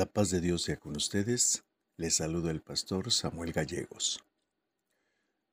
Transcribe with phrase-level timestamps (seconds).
[0.00, 1.62] La paz de Dios sea con ustedes.
[1.98, 4.24] Les saluda el pastor Samuel Gallegos.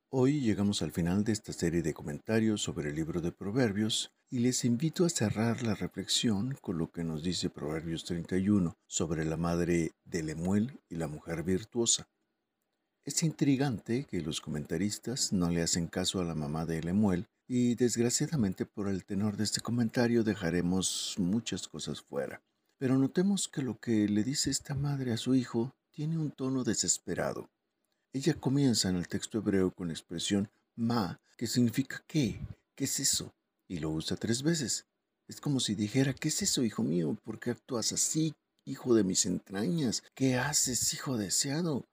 [0.08, 4.38] Hoy llegamos al final de esta serie de comentarios sobre el libro de Proverbios y
[4.38, 9.36] les invito a cerrar la reflexión con lo que nos dice Proverbios 31 sobre la
[9.36, 12.08] madre de Lemuel y la mujer virtuosa.
[13.04, 17.74] Es intrigante que los comentaristas no le hacen caso a la mamá de Lemuel y
[17.74, 22.42] desgraciadamente por el tenor de este comentario dejaremos muchas cosas fuera.
[22.78, 26.62] Pero notemos que lo que le dice esta madre a su hijo tiene un tono
[26.62, 27.50] desesperado.
[28.12, 32.40] Ella comienza en el texto hebreo con la expresión ma, que significa qué,
[32.76, 33.34] qué es eso,
[33.66, 34.86] y lo usa tres veces.
[35.26, 37.18] Es como si dijera, ¿qué es eso, hijo mío?
[37.24, 38.32] ¿Por qué actúas así,
[38.64, 40.04] hijo de mis entrañas?
[40.14, 41.84] ¿Qué haces, hijo deseado?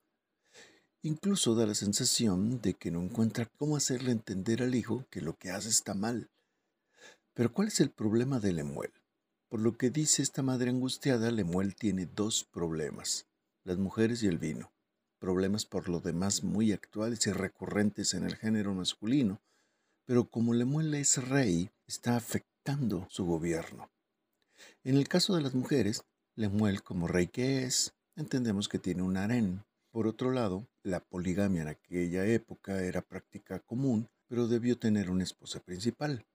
[1.01, 5.35] Incluso da la sensación de que no encuentra cómo hacerle entender al hijo que lo
[5.35, 6.29] que hace está mal.
[7.33, 8.91] Pero ¿cuál es el problema de Lemuel?
[9.47, 13.27] Por lo que dice esta madre angustiada, Lemuel tiene dos problemas,
[13.63, 14.71] las mujeres y el vino.
[15.19, 19.41] Problemas por lo demás muy actuales y recurrentes en el género masculino,
[20.05, 23.89] pero como Lemuel es rey, está afectando su gobierno.
[24.83, 26.03] En el caso de las mujeres,
[26.35, 29.63] Lemuel como rey que es, entendemos que tiene un harén.
[29.91, 35.23] Por otro lado, la poligamia en aquella época era práctica común, pero debió tener una
[35.23, 36.25] esposa principal.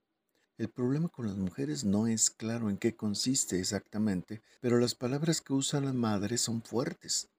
[0.60, 5.40] El problema con las mujeres no es claro en qué consiste exactamente, pero las palabras
[5.40, 7.30] que usa la madre son fuertes.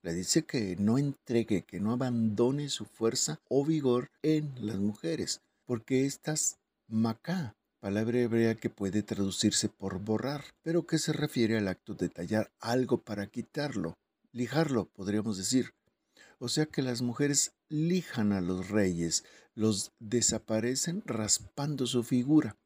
[0.00, 5.42] Le dice que no entregue, que no abandone su fuerza o vigor en las mujeres,
[5.66, 6.56] porque estas
[6.88, 12.08] macá, palabra hebrea que puede traducirse por borrar, pero que se refiere al acto de
[12.08, 13.92] tallar algo para quitarlo,
[14.32, 15.74] lijarlo, podríamos decir.
[16.38, 22.56] O sea que las mujeres lijan a los reyes, los desaparecen raspando su figura.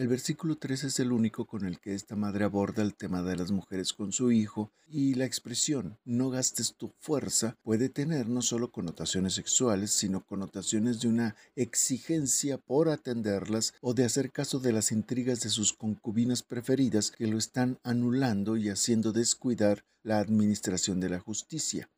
[0.00, 3.36] El versículo 3 es el único con el que esta madre aborda el tema de
[3.36, 8.40] las mujeres con su hijo y la expresión no gastes tu fuerza puede tener no
[8.40, 14.72] solo connotaciones sexuales, sino connotaciones de una exigencia por atenderlas o de hacer caso de
[14.72, 20.98] las intrigas de sus concubinas preferidas que lo están anulando y haciendo descuidar la administración
[21.00, 21.90] de la justicia.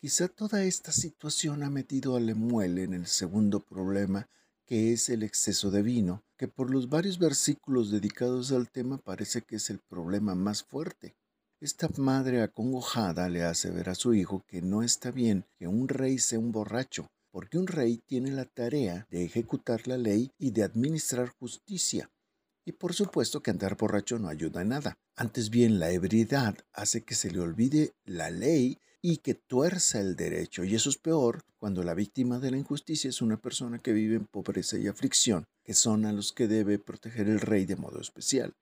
[0.00, 4.28] Quizá toda esta situación ha metido a Lemuel en el segundo problema
[4.66, 9.42] que es el exceso de vino, que por los varios versículos dedicados al tema parece
[9.42, 11.16] que es el problema más fuerte.
[11.60, 15.88] Esta madre acongojada le hace ver a su hijo que no está bien que un
[15.88, 20.50] rey sea un borracho, porque un rey tiene la tarea de ejecutar la ley y
[20.50, 22.10] de administrar justicia.
[22.64, 24.98] Y por supuesto que andar borracho no ayuda en nada.
[25.14, 30.16] Antes bien, la ebriedad hace que se le olvide la ley y que tuerza el
[30.16, 30.64] derecho.
[30.64, 34.16] Y eso es peor cuando la víctima de la injusticia es una persona que vive
[34.16, 38.00] en pobreza y aflicción, que son a los que debe proteger el rey de modo
[38.00, 38.54] especial.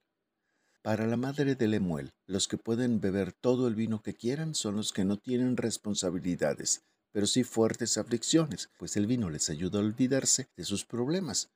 [0.81, 4.75] Para la madre de Lemuel, los que pueden beber todo el vino que quieran son
[4.75, 9.81] los que no tienen responsabilidades, pero sí fuertes aflicciones, pues el vino les ayuda a
[9.81, 11.49] olvidarse de sus problemas.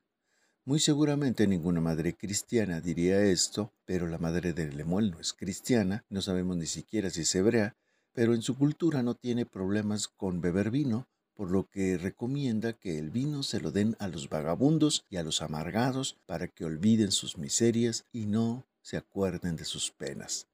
[0.66, 6.06] Muy seguramente ninguna madre cristiana diría esto, pero la madre de Lemuel no es cristiana,
[6.10, 7.76] no sabemos ni siquiera si es hebrea,
[8.20, 13.00] pero en su cultura no tiene problemas con beber vino, por lo que recomienda que
[13.00, 17.14] el vino se lo den a los vagabundos y a los amargados para que olviden
[17.14, 20.48] sus miserias y no se acuerden de sus penas.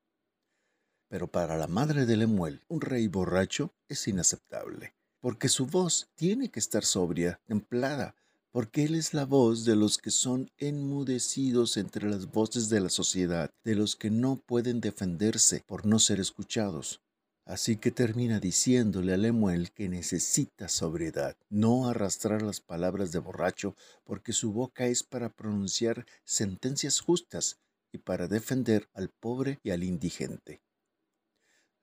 [1.08, 6.52] Pero para la madre de Lemuel, un rey borracho es inaceptable, porque su voz tiene
[6.52, 8.14] que estar sobria, templada,
[8.52, 12.90] porque él es la voz de los que son enmudecidos entre las voces de la
[12.92, 17.02] sociedad, de los que no pueden defenderse por no ser escuchados,
[17.46, 23.76] Así que termina diciéndole a Lemuel que necesita sobriedad, no arrastrar las palabras de borracho,
[24.04, 27.60] porque su boca es para pronunciar sentencias justas
[27.92, 30.62] y para defender al pobre y al indigente.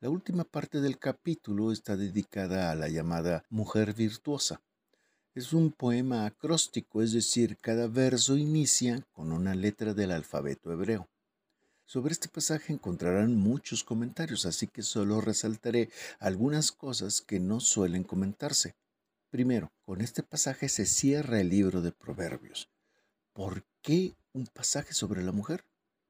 [0.00, 4.60] La última parte del capítulo está dedicada a la llamada mujer virtuosa.
[5.32, 11.08] Es un poema acróstico, es decir, cada verso inicia con una letra del alfabeto hebreo.
[11.84, 18.04] Sobre este pasaje encontrarán muchos comentarios, así que solo resaltaré algunas cosas que no suelen
[18.04, 18.74] comentarse.
[19.30, 22.68] Primero, con este pasaje se cierra el libro de Proverbios.
[23.32, 25.64] ¿Por qué un pasaje sobre la mujer?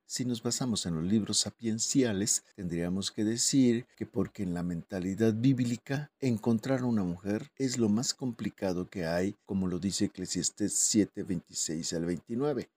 [0.06, 5.32] Si nos basamos en los libros sapienciales, tendríamos que decir que porque en la mentalidad
[5.32, 11.22] bíblica encontrar una mujer es lo más complicado que hay, como lo dice Eclesiastes 7,
[11.22, 12.68] 26 al 29.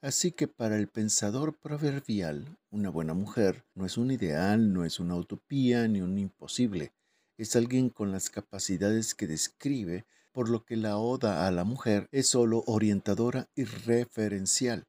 [0.00, 5.00] Así que para el pensador proverbial, una buena mujer no es un ideal, no es
[5.00, 6.92] una utopía ni un imposible.
[7.38, 12.08] Es alguien con las capacidades que describe, por lo que la oda a la mujer
[12.12, 14.86] es sólo orientadora y referencial.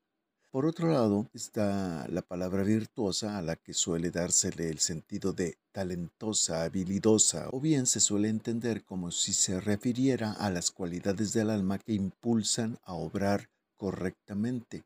[0.52, 5.58] Por otro lado, está la palabra virtuosa a la que suele dársele el sentido de
[5.72, 11.52] talentosa, habilidosa, o bien se suele entender como si se refiriera a las cualidades del
[11.52, 13.50] alma que impulsan a obrar
[13.82, 14.84] correctamente.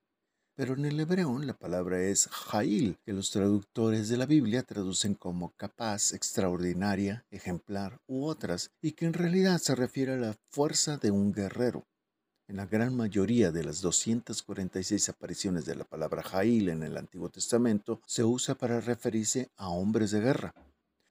[0.56, 5.15] Pero en el hebreo la palabra es Jail, que los traductores de la Biblia traducen
[5.15, 10.95] como capaz, extraordinaria, ejemplar u otras, y que en realidad se refiere a la fuerza
[10.95, 11.86] de un guerrero.
[12.47, 17.27] En la gran mayoría de las 246 apariciones de la palabra Jail en el Antiguo
[17.27, 20.53] Testamento se usa para referirse a hombres de guerra.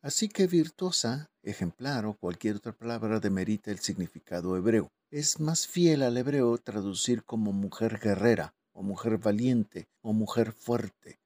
[0.00, 4.90] Así que virtuosa, ejemplar o cualquier otra palabra demerita el significado hebreo.
[5.14, 11.20] Es más fiel al hebreo traducir como mujer guerrera, o mujer valiente, o mujer fuerte.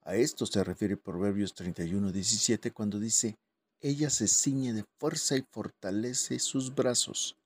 [0.00, 3.36] A esto se refiere Proverbios 31, 17 cuando dice,
[3.82, 7.36] ella se ciñe de fuerza y fortalece sus brazos.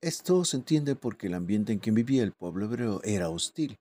[0.00, 3.78] Esto se entiende porque el ambiente en que vivía el pueblo hebreo era hostil.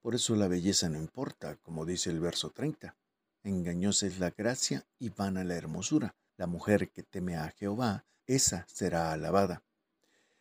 [0.00, 2.96] Por eso la belleza no importa, como dice el verso 30.
[3.42, 6.14] Engañosa es la gracia y vana la hermosura.
[6.38, 9.65] La mujer que teme a Jehová, esa será alabada.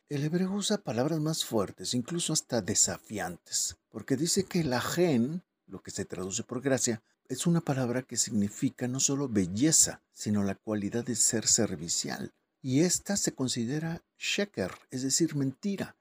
[0.08, 5.82] El hebreo usa palabras más fuertes, incluso hasta desafiantes, porque dice que la gen, lo
[5.82, 10.54] que se traduce por gracia, es una palabra que significa no solo belleza, sino la
[10.54, 12.32] cualidad de ser servicial,
[12.62, 15.96] y esta se considera sheker, es decir, mentira.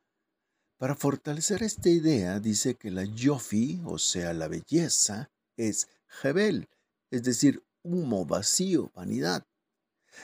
[0.77, 6.69] Para fortalecer esta idea, dice que la yofi, o sea, la belleza, es jebel,
[7.11, 9.47] es decir, humo, vacío, vanidad.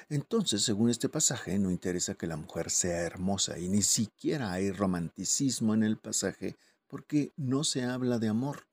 [0.09, 4.71] Entonces, según este pasaje, no interesa que la mujer sea hermosa y ni siquiera hay
[4.71, 6.57] romanticismo en el pasaje
[6.87, 8.67] porque no se habla de amor.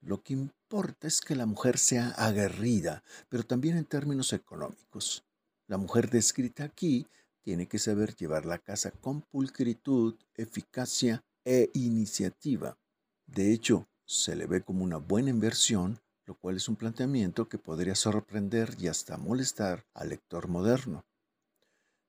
[0.00, 5.24] Lo que importa es que la mujer sea aguerrida, pero también en términos económicos.
[5.66, 7.06] La mujer descrita aquí
[7.42, 12.76] tiene que saber llevar la casa con pulcritud, eficacia e iniciativa.
[13.26, 16.00] De hecho, se le ve como una buena inversión,
[16.30, 21.04] lo cual es un planteamiento que podría sorprender y hasta molestar al lector moderno.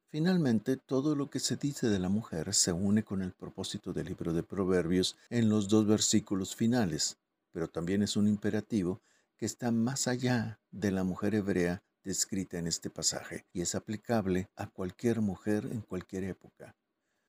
[0.09, 4.05] Finalmente, todo lo que se dice de la mujer se une con el propósito del
[4.05, 7.17] libro de Proverbios en los dos versículos finales,
[7.51, 9.01] pero también es un imperativo
[9.37, 14.49] que está más allá de la mujer hebrea descrita en este pasaje y es aplicable
[14.55, 16.75] a cualquier mujer en cualquier época.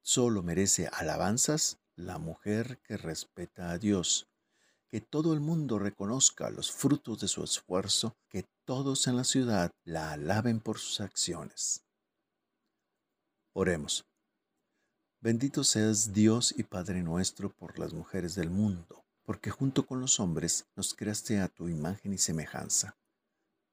[0.03, 4.29] Solo merece alabanzas la mujer que respeta a Dios.
[4.93, 9.71] Que todo el mundo reconozca los frutos de su esfuerzo, que todos en la ciudad
[9.85, 11.83] la alaben por sus acciones.
[13.55, 14.05] Oremos.
[15.23, 20.21] Bendito seas Dios y Padre nuestro por las mujeres del mundo, porque junto con los
[20.21, 22.95] hombres nos creaste a tu imagen y semejanza.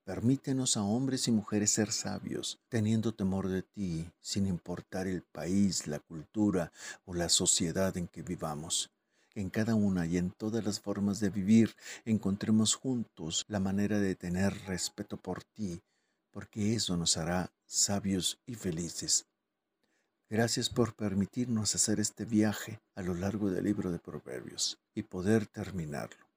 [0.05, 5.85] Permítenos a hombres y mujeres ser sabios, teniendo temor de ti, sin importar el país,
[5.85, 6.71] la cultura
[7.03, 8.89] o la sociedad en que vivamos.
[9.39, 14.13] En cada una y en todas las formas de vivir encontremos juntos la manera de
[14.13, 15.81] tener respeto por ti,
[16.29, 19.27] porque eso nos hará sabios y felices.
[20.29, 25.47] Gracias por permitirnos hacer este viaje a lo largo del libro de Proverbios y poder
[25.47, 26.27] terminarlo.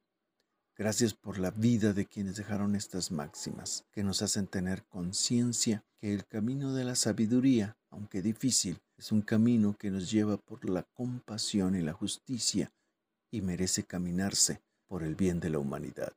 [0.76, 6.14] Gracias por la vida de quienes dejaron estas máximas, que nos hacen tener conciencia que
[6.14, 10.84] el camino de la sabiduría, aunque difícil, es un camino que nos lleva por la
[10.84, 12.70] compasión y la justicia
[13.32, 16.12] y merece caminarse por el bien de la humanidad.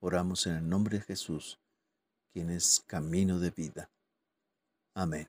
[0.00, 1.58] Oramos en el nombre de Jesús,
[2.32, 3.90] quien es camino de vida.
[4.94, 5.28] Amén.